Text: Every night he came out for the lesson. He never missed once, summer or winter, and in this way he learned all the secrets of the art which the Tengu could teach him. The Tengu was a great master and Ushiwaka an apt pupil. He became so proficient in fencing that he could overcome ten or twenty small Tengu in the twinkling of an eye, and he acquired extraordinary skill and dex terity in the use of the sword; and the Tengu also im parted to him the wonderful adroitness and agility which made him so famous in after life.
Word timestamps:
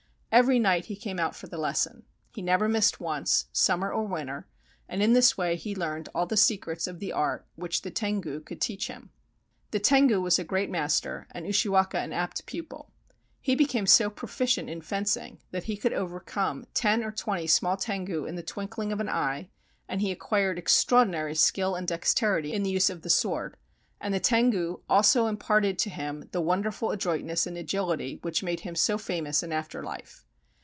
Every 0.33 0.59
night 0.59 0.85
he 0.85 0.95
came 0.95 1.19
out 1.19 1.35
for 1.35 1.47
the 1.47 1.57
lesson. 1.57 2.03
He 2.29 2.41
never 2.41 2.69
missed 2.69 3.01
once, 3.01 3.47
summer 3.51 3.91
or 3.91 4.05
winter, 4.07 4.47
and 4.87 5.03
in 5.03 5.11
this 5.11 5.37
way 5.37 5.57
he 5.57 5.75
learned 5.75 6.07
all 6.15 6.25
the 6.25 6.37
secrets 6.37 6.87
of 6.87 6.99
the 6.99 7.11
art 7.11 7.45
which 7.55 7.81
the 7.81 7.91
Tengu 7.91 8.39
could 8.39 8.61
teach 8.61 8.87
him. 8.87 9.09
The 9.71 9.79
Tengu 9.81 10.21
was 10.21 10.39
a 10.39 10.45
great 10.45 10.69
master 10.69 11.27
and 11.31 11.45
Ushiwaka 11.45 11.97
an 11.99 12.13
apt 12.13 12.45
pupil. 12.45 12.93
He 13.41 13.55
became 13.55 13.85
so 13.85 14.09
proficient 14.09 14.69
in 14.69 14.79
fencing 14.79 15.41
that 15.51 15.65
he 15.65 15.75
could 15.75 15.91
overcome 15.91 16.65
ten 16.73 17.03
or 17.03 17.11
twenty 17.11 17.45
small 17.45 17.75
Tengu 17.75 18.23
in 18.25 18.35
the 18.35 18.41
twinkling 18.41 18.93
of 18.93 19.01
an 19.01 19.09
eye, 19.09 19.49
and 19.89 19.99
he 19.99 20.13
acquired 20.13 20.57
extraordinary 20.57 21.35
skill 21.35 21.75
and 21.75 21.85
dex 21.89 22.13
terity 22.13 22.53
in 22.53 22.63
the 22.63 22.71
use 22.71 22.89
of 22.89 23.01
the 23.01 23.09
sword; 23.09 23.57
and 24.03 24.15
the 24.15 24.19
Tengu 24.19 24.79
also 24.89 25.27
im 25.27 25.37
parted 25.37 25.77
to 25.77 25.87
him 25.91 26.27
the 26.31 26.41
wonderful 26.41 26.89
adroitness 26.89 27.45
and 27.45 27.55
agility 27.55 28.17
which 28.23 28.41
made 28.41 28.61
him 28.61 28.73
so 28.73 28.97
famous 28.97 29.43
in 29.43 29.51
after 29.53 29.83
life. 29.83 30.25